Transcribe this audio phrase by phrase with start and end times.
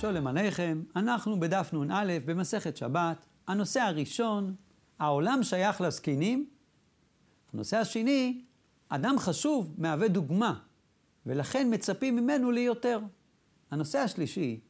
[0.00, 3.26] שולם עליכם, אנחנו בדף נ"א במסכת שבת.
[3.46, 4.54] הנושא הראשון,
[4.98, 6.48] העולם שייך לזקנים.
[7.52, 8.44] הנושא השני,
[8.88, 10.58] אדם חשוב מהווה דוגמה,
[11.26, 13.00] ולכן מצפים ממנו ליותר.
[13.70, 14.60] הנושא השלישי,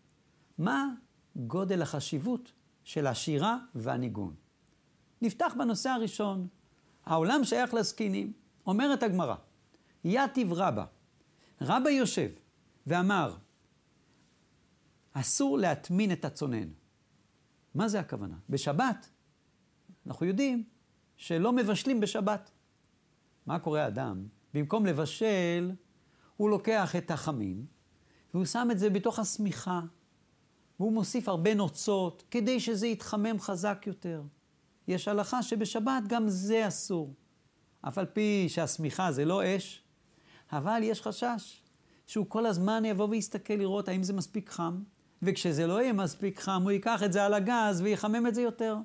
[0.59, 0.89] מה
[1.37, 2.53] גודל החשיבות
[2.85, 4.35] של השירה והניגון?
[5.23, 6.47] נפתח בנושא הראשון,
[7.07, 8.33] העולם שייך לזקנים.
[8.67, 9.35] אומרת הגמרא,
[10.05, 10.84] יתיב רבא,
[11.60, 12.29] רבא יושב
[12.87, 13.34] ואמר,
[15.21, 16.69] אסור להטמין את הצונן.
[17.75, 18.37] מה זה הכוונה?
[18.49, 19.11] בשבת,
[20.07, 20.65] אנחנו יודעים
[21.17, 22.51] שלא מבשלים בשבת.
[23.47, 24.27] מה קורה אדם?
[24.55, 25.73] במקום לבשל,
[26.37, 27.67] הוא לוקח את החמין,
[28.35, 29.81] והוא שם את זה בתוך השמיכה,
[30.81, 34.23] והוא מוסיף הרבה נוצות, כדי שזה יתחמם חזק יותר.
[34.89, 37.15] יש הלכה שבשבת גם זה אסור.
[37.80, 39.83] אף על פי שהשמיכה זה לא אש,
[40.53, 41.63] אבל יש חשש
[42.07, 44.82] שהוא כל הזמן יבוא ויסתכל לראות האם זה מספיק חם,
[45.23, 48.77] וכשזה לא יהיה מספיק חם, הוא ייקח את זה על הגז ויחמם את זה יותר.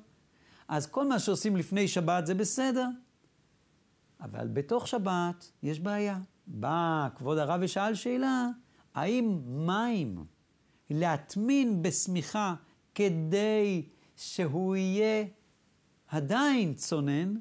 [0.67, 2.87] אז כל מה שעושים לפני שבת זה בסדר,
[4.21, 6.19] אבל בתוך שבת יש בעיה.
[6.47, 8.47] בא כבוד הרב ושאל שאלה,
[8.95, 10.25] האם מים
[10.89, 12.55] להטמין בשמיכה
[12.95, 15.25] כדי שהוא יהיה
[16.07, 17.35] עדיין צונן,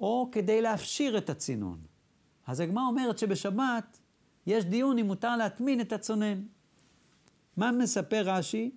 [0.00, 1.78] או כדי להפשיר את הצינון?
[2.46, 4.00] אז הגמרא אומרת שבשבת
[4.46, 6.42] יש דיון אם מותר להטמין את הצונן.
[7.58, 8.70] מה מספר רש"י?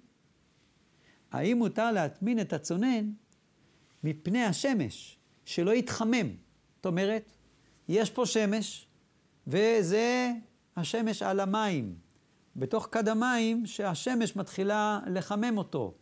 [1.31, 3.11] האם מותר להטמין את הצונן
[4.03, 6.27] מפני השמש, שלא יתחמם?
[6.75, 7.31] זאת אומרת,
[7.87, 8.87] יש פה שמש,
[9.47, 10.31] וזה
[10.75, 11.95] השמש על המים.
[12.55, 15.93] בתוך כד המים שהשמש מתחילה לחמם אותו,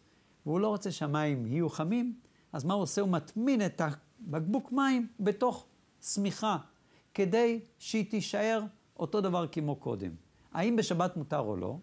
[0.45, 2.13] והוא לא רוצה שהמים יהיו חמים,
[2.53, 3.01] אז מה הוא עושה?
[3.01, 5.65] הוא מטמין את הבקבוק מים בתוך
[6.01, 6.57] שמיכה,
[7.13, 8.63] כדי שהיא תישאר
[8.97, 10.11] אותו דבר כמו קודם.
[10.53, 11.77] האם בשבת מותר או לא?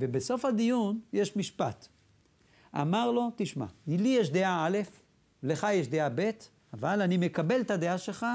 [0.00, 1.88] ובסוף הדיון יש משפט.
[2.80, 4.78] אמר לו, תשמע, לי יש דעה א',
[5.42, 6.30] לך יש דעה ב',
[6.72, 8.26] אבל אני מקבל את הדעה שלך.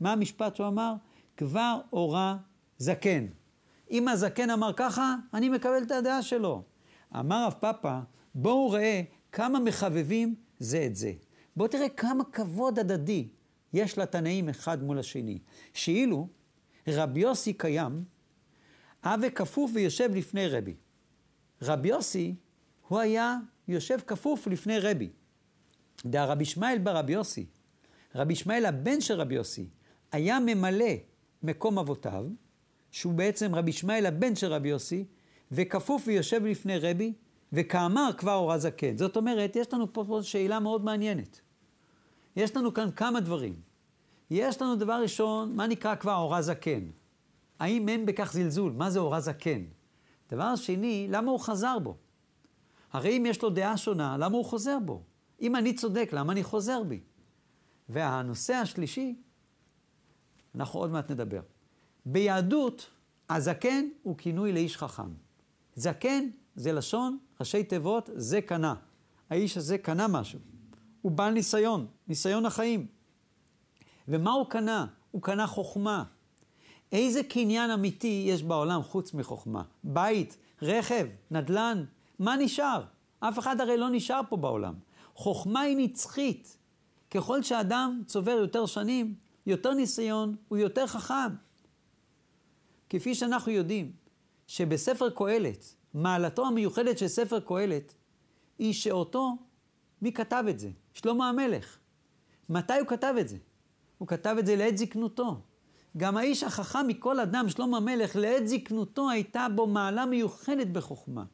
[0.00, 0.94] מה המשפט שהוא אמר?
[1.36, 2.36] כבר אורה
[2.78, 3.26] זקן.
[3.90, 6.62] אם הזקן אמר ככה, אני מקבל את הדעה שלו.
[7.18, 8.00] אמר רב פאפא,
[8.34, 9.02] בואו ראה
[9.32, 11.12] כמה מחבבים זה את זה.
[11.56, 13.28] בואו תראה כמה כבוד הדדי
[13.72, 15.38] יש לתנאים אחד מול השני.
[15.74, 16.28] שאילו
[16.88, 18.04] רבי יוסי קיים,
[19.02, 20.74] אבי כפוף ויושב לפני רבי.
[21.62, 22.34] רבי יוסי,
[22.88, 23.36] הוא היה
[23.68, 25.10] יושב כפוף לפני רבי.
[26.06, 27.46] דה רבי ישמעאל ברבי יוסי,
[28.14, 29.68] רבי ישמעאל הבן של רבי יוסי,
[30.12, 30.94] היה ממלא
[31.42, 32.26] מקום אבותיו,
[32.90, 35.04] שהוא בעצם רבי ישמעאל הבן של רבי יוסי,
[35.52, 37.12] וכפוף ויושב לפני רבי,
[37.52, 38.96] וכאמר כבר אורה זקן.
[38.96, 41.40] זאת אומרת, יש לנו פה, פה שאלה מאוד מעניינת.
[42.36, 43.54] יש לנו כאן כמה דברים.
[44.30, 46.84] יש לנו דבר ראשון, מה נקרא כבר אורה זקן?
[47.58, 48.72] האם אין בכך זלזול?
[48.72, 49.64] מה זה אורה זקן?
[50.30, 51.96] דבר שני, למה הוא חזר בו?
[52.92, 55.02] הרי אם יש לו דעה שונה, למה הוא חוזר בו?
[55.40, 57.00] אם אני צודק, למה אני חוזר בי?
[57.88, 59.16] והנושא השלישי,
[60.54, 61.40] אנחנו עוד מעט נדבר.
[62.06, 62.90] ביהדות,
[63.30, 65.12] הזקן הוא כינוי לאיש חכם.
[65.74, 68.74] זקן זה לשון, ראשי תיבות, זה קנה.
[69.30, 70.38] האיש הזה קנה משהו.
[71.02, 72.86] הוא בעל ניסיון, ניסיון החיים.
[74.08, 74.86] ומה הוא קנה?
[75.10, 76.04] הוא קנה חוכמה.
[76.92, 79.62] איזה קניין אמיתי יש בעולם חוץ מחוכמה?
[79.84, 81.84] בית, רכב, נדל"ן,
[82.18, 82.84] מה נשאר?
[83.20, 84.74] אף אחד הרי לא נשאר פה בעולם.
[85.14, 86.56] חוכמה היא נצחית.
[87.10, 89.14] ככל שאדם צובר יותר שנים,
[89.46, 91.34] יותר ניסיון, הוא יותר חכם.
[92.88, 93.92] כפי שאנחנו יודעים
[94.46, 97.94] שבספר קהלת, מעלתו המיוחדת של ספר קהלת,
[98.58, 99.36] היא שאותו,
[100.02, 100.70] מי כתב את זה?
[100.94, 101.78] שלמה המלך.
[102.48, 103.36] מתי הוא כתב את זה?
[103.98, 105.40] הוא כתב את זה לעת זקנותו.
[105.96, 111.24] גם האיש החכם מכל אדם, שלמה המלך, לעת זקנותו הייתה בו מעלה מיוחדת בחוכמה.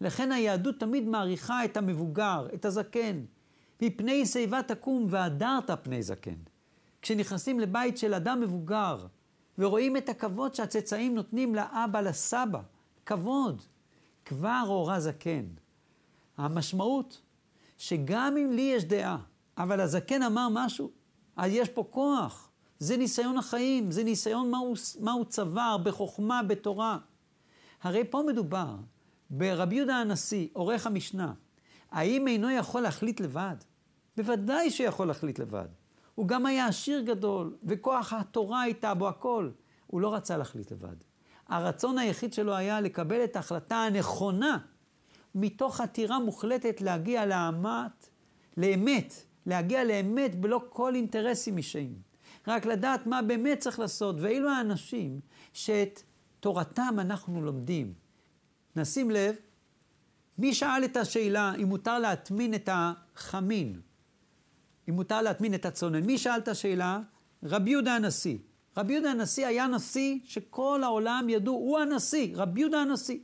[0.00, 3.24] לכן היהדות תמיד מעריכה את המבוגר, את הזקן.
[3.82, 6.34] מפני שיבה תקום והדרת פני זקן.
[7.02, 9.06] כשנכנסים לבית של אדם מבוגר,
[9.58, 12.60] ורואים את הכבוד שהצאצאים נותנים לאבא, לסבא,
[13.06, 13.62] כבוד,
[14.24, 15.44] כבר אורה זקן.
[16.36, 17.20] המשמעות,
[17.78, 19.18] שגם אם לי יש דעה,
[19.58, 20.90] אבל הזקן אמר משהו,
[21.36, 22.47] אז יש פה כוח.
[22.78, 26.98] זה ניסיון החיים, זה ניסיון מה הוא, מה הוא צבר בחוכמה, בתורה.
[27.82, 28.76] הרי פה מדובר
[29.30, 31.32] ברבי יהודה הנשיא, עורך המשנה.
[31.90, 33.56] האם אינו יכול להחליט לבד?
[34.16, 35.68] בוודאי שיכול להחליט לבד.
[36.14, 39.50] הוא גם היה עשיר גדול, וכוח התורה הייתה בו הכל.
[39.86, 40.96] הוא לא רצה להחליט לבד.
[41.48, 44.58] הרצון היחיד שלו היה לקבל את ההחלטה הנכונה,
[45.34, 48.08] מתוך עתירה מוחלטת להגיע לאמת,
[48.56, 49.14] לאמת,
[49.46, 52.07] להגיע לאמת בלא כל אינטרסים אישיים.
[52.48, 55.20] רק לדעת מה באמת צריך לעשות, ואילו האנשים
[55.52, 56.02] שאת
[56.40, 57.94] תורתם אנחנו לומדים.
[58.76, 59.36] נשים לב
[60.38, 63.80] מי שאל את השאלה אם מותר להטמין את החמין,
[64.88, 66.04] אם מותר להטמין את הצונן?
[66.04, 67.00] מי שאל את השאלה?
[67.42, 68.38] רבי יהודה הנשיא.
[68.76, 73.18] רבי יהודה הנשיא היה נשיא שכל העולם ידעו, הוא הנשיא, רבי יהודה הנשיא.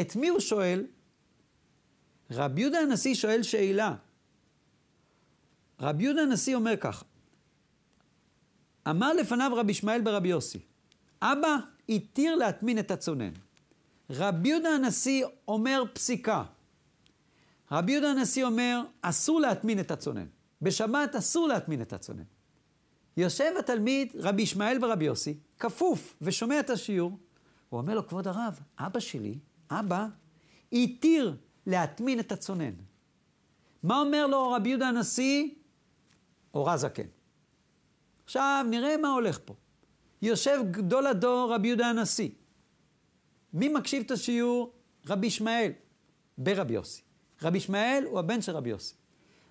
[0.00, 0.86] את מי הוא שואל?
[2.30, 3.94] רבי יהודה הנשיא שואל שאלה.
[5.80, 7.04] רבי יהודה הנשיא אומר כך,
[8.90, 10.58] אמר לפניו רבי ישמעאל ברבי יוסי,
[11.22, 11.56] אבא
[11.88, 13.32] התיר להטמין את הצונן.
[14.10, 16.44] רבי יהודה הנשיא אומר פסיקה.
[17.72, 20.26] רבי יהודה הנשיא אומר, אסור להטמין את הצונן.
[20.62, 22.22] בשבת אסור להטמין את הצונן.
[23.16, 27.18] יושב התלמיד, רבי ישמעאל ורבי יוסי, כפוף ושומע את השיעור.
[27.68, 29.38] הוא אומר לו, כבוד הרב, אבא שלי,
[29.70, 30.06] אבא,
[30.72, 31.36] התיר
[31.66, 32.72] להטמין את הצונן.
[33.82, 35.48] מה אומר לו רבי יהודה הנשיא?
[36.54, 37.15] אורה זקן.
[38.26, 39.54] עכשיו נראה מה הולך פה.
[40.22, 42.30] יושב גדול הדור רבי יהודה הנשיא.
[43.52, 44.72] מי מקשיב את השיעור?
[45.08, 45.72] רבי ישמעאל,
[46.38, 47.02] ברבי יוסי.
[47.42, 48.94] רבי ישמעאל הוא הבן של רבי יוסי.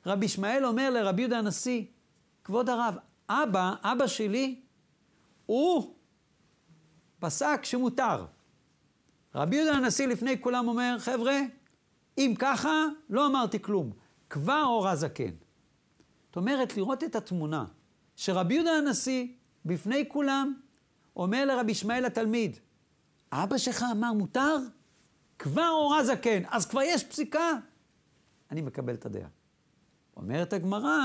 [0.06, 1.84] רבי ישמעאל אומר לרבי יהודה הנשיא,
[2.44, 2.96] כבוד הרב,
[3.30, 4.62] אבא, אבא שלי,
[5.46, 5.96] הוא
[7.20, 8.26] פסק שמותר.
[9.36, 11.40] רבי יהודה הנשיא לפני כולם אומר, חבר'ה,
[12.18, 13.92] אם ככה, לא אמרתי כלום.
[14.30, 15.32] כבר אורה זקן.
[16.28, 17.66] זאת אומרת, לראות את התמונה
[18.16, 19.28] שרבי יהודה הנשיא,
[19.66, 20.54] בפני כולם,
[21.16, 22.58] אומר לרבי ישמעאל התלמיד,
[23.32, 24.58] אבא שלך אמר מותר?
[25.40, 27.52] כבר אורה זקן, אז כבר יש פסיקה.
[28.52, 29.28] אני מקבל את הדעה.
[30.18, 30.98] אומרת הגמרא,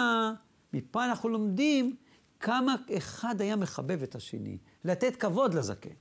[0.72, 1.96] מפה אנחנו לומדים
[2.40, 5.94] כמה אחד היה מחבב את השני, לתת כבוד לזקן.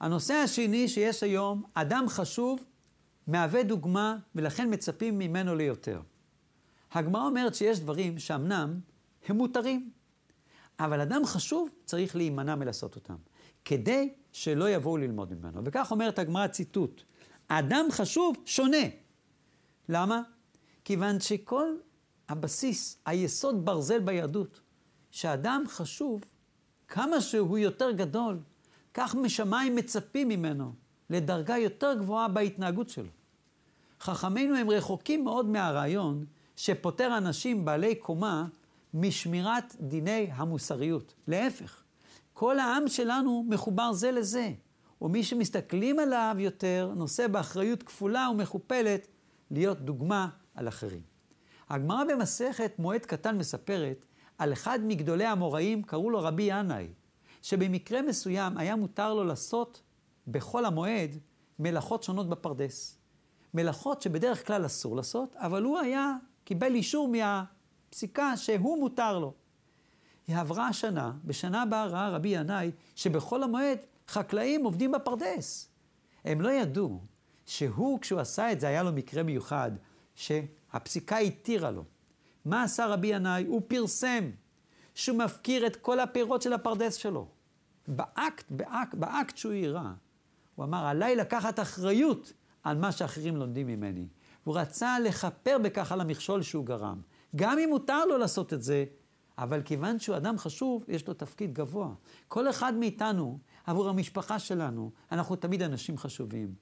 [0.00, 2.64] הנושא השני שיש היום, אדם חשוב
[3.26, 6.00] מהווה דוגמה ולכן מצפים ממנו ליותר.
[6.92, 8.80] הגמרא אומרת שיש דברים שאמנם
[9.30, 9.90] הם מותרים,
[10.80, 13.16] אבל אדם חשוב צריך להימנע מלעשות אותם,
[13.64, 15.60] כדי שלא יבואו ללמוד ממנו.
[15.64, 17.02] וכך אומרת הגמרא ציטוט,
[17.48, 18.86] אדם חשוב שונה.
[19.88, 20.22] למה?
[20.84, 21.76] כיוון שכל
[22.28, 24.60] הבסיס, היסוד ברזל ביהדות,
[25.10, 26.20] שאדם חשוב,
[26.88, 28.38] כמה שהוא יותר גדול,
[28.94, 30.72] כך משמיים מצפים ממנו
[31.10, 33.08] לדרגה יותר גבוהה בהתנהגות שלו.
[34.00, 36.24] חכמינו הם רחוקים מאוד מהרעיון
[36.56, 38.46] שפוטר אנשים בעלי קומה
[38.94, 41.14] משמירת דיני המוסריות.
[41.26, 41.82] להפך,
[42.32, 44.52] כל העם שלנו מחובר זה לזה,
[45.02, 49.08] ומי שמסתכלים עליו יותר נושא באחריות כפולה ומכופלת
[49.50, 51.02] להיות דוגמה על אחרים.
[51.68, 54.04] הגמרא במסכת מועד קטן מספרת
[54.38, 56.88] על אחד מגדולי המוראים, קראו לו רבי ינאי,
[57.42, 59.82] שבמקרה מסוים היה מותר לו לעשות
[60.26, 61.18] בכל המועד
[61.58, 62.98] מלאכות שונות בפרדס.
[63.54, 66.12] מלאכות שבדרך כלל אסור לעשות, אבל הוא היה,
[66.44, 67.08] קיבל אישור
[67.88, 69.34] מהפסיקה שהוא מותר לו.
[70.26, 75.68] היא עברה השנה, בשנה הבאה ראה רבי ינאי שבכל המועד חקלאים עובדים בפרדס.
[76.24, 77.00] הם לא ידעו
[77.46, 79.70] שהוא, כשהוא עשה את זה, היה לו מקרה מיוחד,
[80.14, 81.84] שהפסיקה התירה לו.
[82.44, 83.44] מה עשה רבי ינאי?
[83.46, 84.30] הוא פרסם
[84.94, 87.28] שהוא מפקיר את כל הפירות של הפרדס שלו.
[87.88, 89.92] באקט, באקט, באקט שהוא יראה.
[90.54, 92.32] הוא אמר, עליי לקחת אחריות
[92.62, 94.06] על מה שאחרים לומדים ממני.
[94.44, 97.00] הוא רצה לכפר בכך על המכשול שהוא גרם.
[97.36, 98.84] גם אם מותר לו לעשות את זה,
[99.38, 101.88] אבל כיוון שהוא אדם חשוב, יש לו תפקיד גבוה.
[102.28, 106.54] כל אחד מאיתנו, עבור המשפחה שלנו, אנחנו תמיד אנשים חשובים.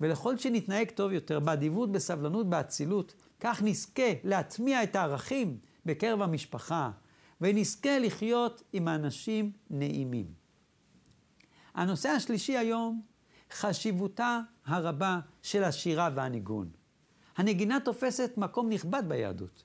[0.00, 6.90] ולכל שנתנהג טוב יותר, באדיבות, בסבלנות, באצילות, כך נזכה להטמיע את הערכים בקרב המשפחה,
[7.40, 10.26] ונזכה לחיות עם האנשים נעימים.
[11.74, 13.02] הנושא השלישי היום,
[13.52, 16.70] חשיבותה הרבה של השירה והניגון.
[17.36, 19.64] הנגינה תופסת מקום נכבד ביהדות.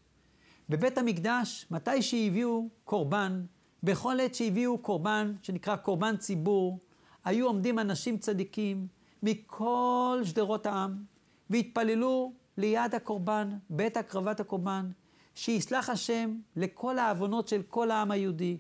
[0.72, 3.46] בבית המקדש, מתי שהביאו קורבן,
[3.84, 6.80] בכל עת שהביאו קורבן, שנקרא קורבן ציבור,
[7.25, 8.88] היו עומדים אנשים צדיקים
[9.24, 11.04] מכל שדרות העם,
[11.50, 14.92] והתפללו ליד הקורבן, בית הקרבת הקורבן,
[15.36, 18.58] שיסלח השם לכל העוונות של כל העם היהודי,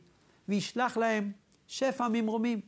[0.47, 1.31] וישלח להם
[1.67, 2.61] שפע ממרומים.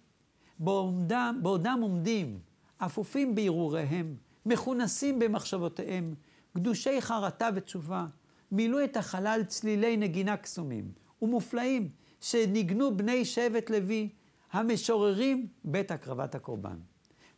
[0.60, 2.40] בעומדם, בעודם עומדים,
[2.78, 6.16] אפופים בהרהוריהם, מכונסים במחשבותיהם,
[6.56, 8.06] גדושי חרטה ותשובה,
[8.54, 10.92] מילאו את החלל צלילי נגינה קסומים
[11.22, 11.90] ומופלאים,
[12.22, 14.10] שניגנו בני שבט לוי,
[14.52, 16.78] המשוררים בית הקרבת הקורבן.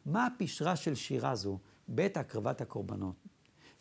[0.05, 3.15] מה הפשרה של שירה זו, בית הקרבת הקורבנות?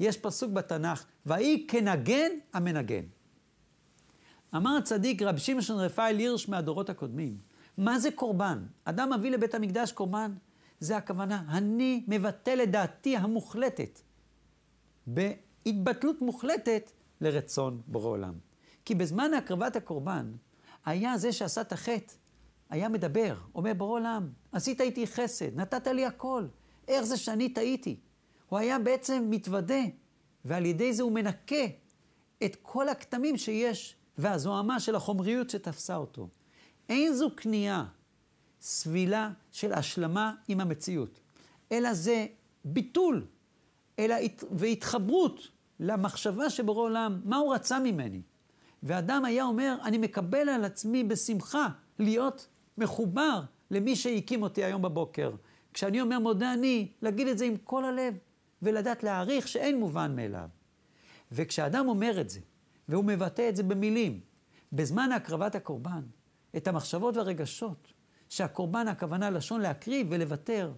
[0.00, 3.05] יש פסוק בתנ"ך, ויהי כנגן המנגן.
[4.57, 7.38] אמר הצדיק רב שמשון רפאל הירש מהדורות הקודמים,
[7.79, 8.67] מה זה קורבן?
[8.85, 10.35] אדם מביא לבית המקדש קורבן,
[10.81, 14.00] זה הכוונה, אני מבטל את דעתי המוחלטת,
[15.07, 18.35] בהתבטלות מוחלטת לרצון בורא עולם.
[18.85, 20.33] כי בזמן הקרבת הקורבן,
[20.85, 22.14] היה זה שעשה את החטא,
[22.71, 26.47] היה מדבר, אומר בורא עולם, עשית איתי חסד, נתת לי הכל,
[26.88, 28.00] איך זה שאני טעיתי?
[28.49, 29.83] הוא היה בעצם מתוודה,
[30.44, 31.64] ועל ידי זה הוא מנקה
[32.44, 36.28] את כל הכתמים שיש, והזוהמה של החומריות שתפסה אותו.
[36.88, 37.87] אין זו כניעה,
[38.61, 41.21] סבילה של השלמה עם המציאות,
[41.73, 42.26] אלא זה
[42.64, 43.26] ביטול
[43.99, 44.16] אלא
[44.50, 45.49] והתחברות
[45.85, 48.23] למחשבה שבורא עולם, מה הוא רצה ממני.
[48.83, 52.49] ואדם היה אומר, אני מקבל על עצמי בשמחה להיות
[52.79, 55.33] מחובר למי שהקים אותי היום בבוקר.
[55.75, 58.14] כשאני אומר מודה אני, להגיד את זה עם כל הלב,
[58.62, 60.49] ולדעת להעריך שאין מובן מאליו.
[61.33, 62.41] וכשאדם אומר את זה,
[62.88, 64.21] והוא מבטא את זה במילים,
[64.73, 66.03] בזמן הקרבת הקורבן,
[66.57, 67.93] את המחשבות והרגשות,
[68.29, 70.73] שהקורבן, הכוונה לשון להקריב ולוותר,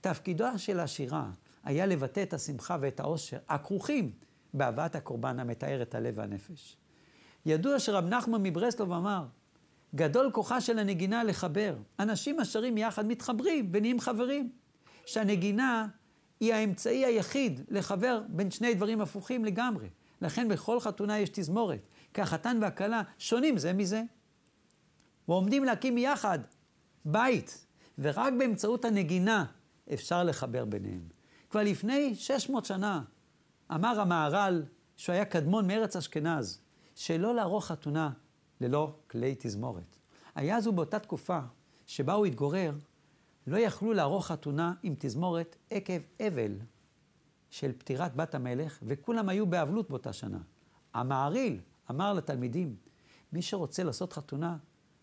[0.00, 1.30] תפקידו של השירה
[1.64, 4.12] היה לבטא את השמחה ואת העושר הכרוכים
[4.54, 6.76] בהבאת הקורבן המתאר את הלב והנפש.
[7.46, 9.26] ידוע שרב נחמן מברסלוב אמר,
[9.94, 11.76] גדול כוחה של הנגינה לחבר.
[11.98, 14.52] אנשים השרים יחד מתחברים ונהיים חברים.
[15.06, 15.86] שהנגינה
[16.40, 19.88] היא האמצעי היחיד לחבר בין שני דברים הפוכים לגמרי.
[20.22, 21.80] לכן בכל חתונה יש תזמורת,
[22.14, 24.02] כי החתן והכלה שונים זה מזה.
[25.28, 26.38] ועומדים להקים יחד
[27.04, 27.66] בית,
[27.98, 29.44] ורק באמצעות הנגינה
[29.92, 31.02] אפשר לחבר ביניהם.
[31.50, 33.02] כבר לפני 600 שנה
[33.74, 34.62] אמר המהר"ל,
[34.96, 36.60] שהוא היה קדמון מארץ אשכנז,
[36.94, 38.10] שלא לערוך חתונה
[38.60, 39.96] ללא כלי תזמורת.
[40.34, 41.38] היה זו באותה תקופה
[41.86, 42.72] שבה הוא התגורר,
[43.46, 46.52] לא יכלו לערוך חתונה עם תזמורת עקב אבל
[47.50, 50.38] של פטירת בת המלך, וכולם היו באבלות באותה שנה.
[50.94, 51.60] המעריל
[51.90, 52.76] אמר לתלמידים,
[53.32, 54.56] מי שרוצה לעשות חתונה,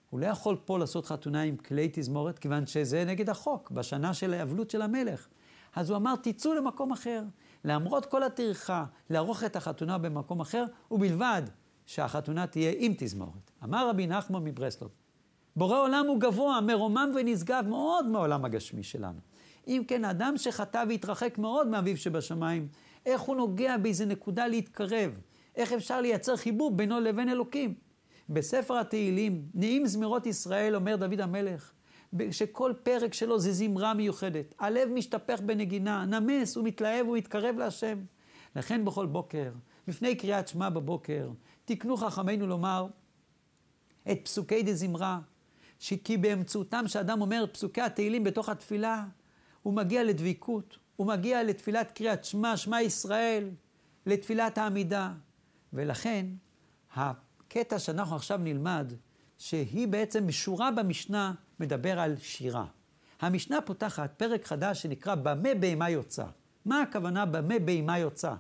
[0.10, 4.34] הוא לא יכול פה לעשות חתונה עם כלי תזמורת, כיוון שזה נגד החוק, בשנה של
[4.34, 5.28] האבלות של המלך.
[5.76, 7.24] אז הוא אמר, תצאו למקום אחר.
[7.66, 11.42] למרות כל הטרחה, לערוך את החתונה במקום אחר, ובלבד
[11.86, 13.52] שהחתונה תהיה עם תזמורת.
[13.64, 14.92] אמר רבי נחמן מברסלוב,
[15.56, 19.20] בורא עולם הוא גבוה, מרומם ונשגב מאוד מעולם הגשמי שלנו.
[19.68, 22.68] אם כן, אדם שחטא והתרחק מאוד מאביו שבשמיים,
[23.06, 25.12] איך הוא נוגע באיזה נקודה להתקרב?
[25.56, 27.74] איך אפשר לייצר חיבור בינו לבין אלוקים?
[28.30, 31.72] בספר התהילים, נעים זמירות ישראל, אומר דוד המלך,
[32.32, 34.56] שכל פרק שלו זה זמרה מיוחדת.
[34.60, 38.00] הלב משתפך בנגינה, נמס, הוא מתלהב, הוא מתקרב להשם.
[38.56, 39.52] לכן בכל בוקר,
[39.88, 41.30] לפני קריאת שמע בבוקר,
[41.66, 42.88] תקנו חכמינו לומר
[44.12, 45.20] את פסוקי דה זמרה,
[45.80, 49.06] כי באמצעותם שאדם אומר פסוקי התהילים בתוך התפילה,
[49.62, 53.50] הוא מגיע לדביקות, הוא מגיע לתפילת קריאת שמע, שמע ישראל,
[54.06, 55.14] לתפילת העמידה.
[55.74, 56.26] ולכן,
[56.94, 58.94] הקטע שאנחנו עכשיו נלמד,
[59.40, 62.66] שהיא בעצם משורה במשנה, מדבר על שירה.
[63.22, 66.26] המשנה פותחת פרק חדש שנקרא במה בהמה יוצא.
[66.66, 68.34] מה הכוונה במה בהמה יוצא?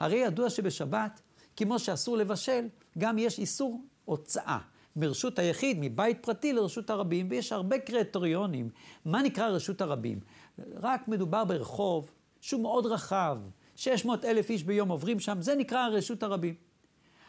[0.00, 1.20] הרי ידוע שבשבת,
[1.56, 4.58] כמו שאסור לבשל, גם יש איסור הוצאה.
[4.96, 8.70] מרשות היחיד, מבית פרטי לרשות הרבים, ויש הרבה קריטריונים.
[9.04, 10.20] מה נקרא רשות הרבים?
[10.74, 12.10] רק מדובר ברחוב
[12.40, 13.38] שהוא מאוד רחב,
[13.76, 16.54] 600 אלף איש ביום עוברים שם, זה נקרא רשות הרבים.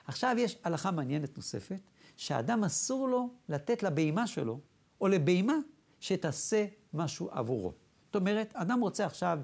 [0.08, 1.80] עכשיו יש הלכה מעניינת נוספת,
[2.18, 4.60] שאדם אסור לו לתת לבהמה שלו,
[5.02, 5.56] או לבהמה,
[6.00, 7.74] שתעשה משהו עבורו.
[8.06, 9.40] זאת אומרת, אדם רוצה עכשיו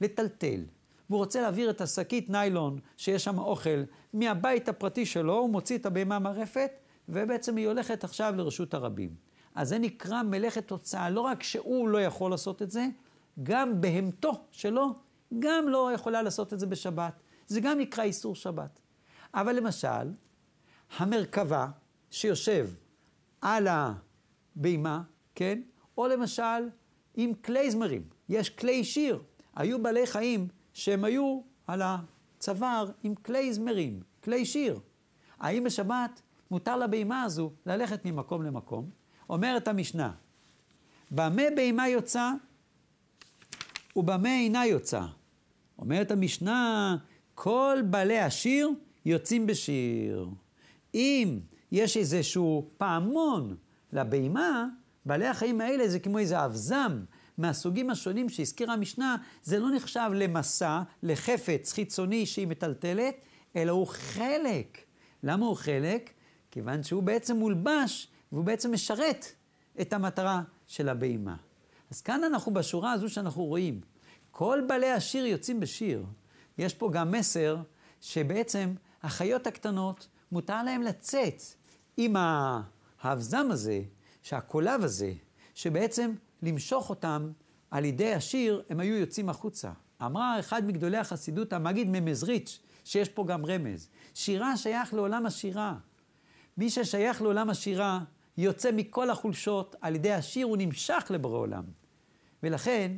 [0.00, 0.64] לטלטל,
[1.10, 5.86] והוא רוצה להעביר את השקית ניילון שיש שם אוכל מהבית הפרטי שלו, הוא מוציא את
[5.86, 6.70] הבהמה מהרפת,
[7.08, 9.14] ובעצם היא הולכת עכשיו לרשות הרבים.
[9.54, 12.86] אז זה נקרא מלאכת תוצאה, לא רק שהוא לא יכול לעשות את זה,
[13.42, 14.94] גם בהמתו שלו,
[15.38, 17.12] גם לא יכולה לעשות את זה בשבת.
[17.46, 18.80] זה גם נקרא איסור שבת.
[19.34, 20.12] אבל למשל,
[20.96, 21.66] המרכבה
[22.12, 22.68] שיושב
[23.40, 25.02] על הבימה,
[25.34, 25.60] כן?
[25.98, 26.68] או למשל
[27.14, 29.22] עם קלייזמרים, יש כלי שיר.
[29.56, 34.80] היו בעלי חיים שהם היו על הצוואר עם קלייזמרים, כלי שיר.
[35.40, 38.90] האם בשבת מותר לבימה הזו ללכת ממקום למקום?
[39.30, 40.12] אומרת המשנה,
[41.10, 42.30] במה בימה יוצא
[43.96, 45.02] ובמה אינה יוצא?
[45.78, 46.96] אומרת המשנה,
[47.34, 48.70] כל בעלי השיר
[49.04, 50.28] יוצאים בשיר.
[50.94, 51.40] אם
[51.72, 53.56] יש איזשהו פעמון
[53.92, 54.66] לבהמה,
[55.06, 57.04] בעלי החיים האלה זה כמו איזה אבזם
[57.38, 63.14] מהסוגים השונים שהזכירה המשנה, זה לא נחשב למסע, לחפץ חיצוני שהיא מטלטלת,
[63.56, 64.78] אלא הוא חלק.
[65.22, 66.10] למה הוא חלק?
[66.50, 69.26] כיוון שהוא בעצם מולבש, והוא בעצם משרת
[69.80, 71.36] את המטרה של הבהמה.
[71.90, 73.80] אז כאן אנחנו בשורה הזו שאנחנו רואים,
[74.30, 76.04] כל בעלי השיר יוצאים בשיר.
[76.58, 77.56] יש פה גם מסר
[78.00, 81.42] שבעצם החיות הקטנות, מותר להם לצאת
[81.96, 82.16] עם
[83.02, 83.82] האבזם הזה,
[84.22, 85.12] שהקולב הזה,
[85.54, 87.32] שבעצם למשוך אותם
[87.70, 89.70] על ידי השיר, הם היו יוצאים החוצה.
[90.02, 93.88] אמרה אחד מגדולי החסידות, המגיד ממזריץ', שיש פה גם רמז.
[94.14, 95.74] שירה שייך לעולם השירה.
[96.56, 98.00] מי ששייך לעולם השירה,
[98.38, 101.64] יוצא מכל החולשות, על ידי השיר הוא נמשך לבורא עולם.
[102.42, 102.92] ולכן,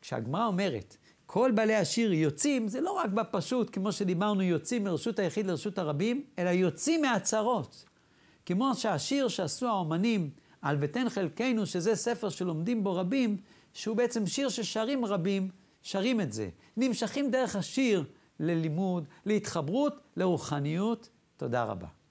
[0.00, 5.46] כשהגמרא אומרת, כל בעלי השיר יוצאים, זה לא רק בפשוט, כמו שדיברנו, יוצאים מרשות היחיד
[5.46, 7.84] לרשות הרבים, אלא יוצאים מהצרות.
[8.46, 10.30] כמו שהשיר שעשו האומנים
[10.62, 13.36] על ותן חלקנו, שזה ספר שלומדים בו רבים,
[13.72, 15.50] שהוא בעצם שיר ששרים רבים,
[15.82, 16.48] שרים את זה.
[16.76, 18.04] נמשכים דרך השיר
[18.40, 21.08] ללימוד, להתחברות, לרוחניות.
[21.36, 22.03] תודה רבה.